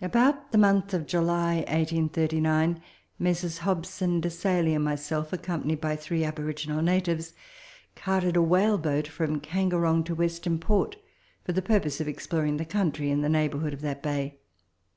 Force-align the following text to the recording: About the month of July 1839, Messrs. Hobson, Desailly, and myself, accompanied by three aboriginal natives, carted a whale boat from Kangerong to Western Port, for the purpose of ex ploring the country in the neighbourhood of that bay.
About 0.00 0.52
the 0.52 0.58
month 0.58 0.94
of 0.94 1.04
July 1.04 1.56
1839, 1.66 2.80
Messrs. 3.18 3.58
Hobson, 3.58 4.20
Desailly, 4.20 4.72
and 4.72 4.84
myself, 4.84 5.32
accompanied 5.32 5.80
by 5.80 5.96
three 5.96 6.22
aboriginal 6.22 6.80
natives, 6.80 7.32
carted 7.96 8.36
a 8.36 8.40
whale 8.40 8.78
boat 8.78 9.08
from 9.08 9.40
Kangerong 9.40 10.04
to 10.04 10.14
Western 10.14 10.60
Port, 10.60 10.94
for 11.42 11.50
the 11.50 11.60
purpose 11.60 12.00
of 12.00 12.06
ex 12.06 12.24
ploring 12.24 12.56
the 12.58 12.64
country 12.64 13.10
in 13.10 13.22
the 13.22 13.28
neighbourhood 13.28 13.72
of 13.72 13.80
that 13.80 14.00
bay. 14.00 14.38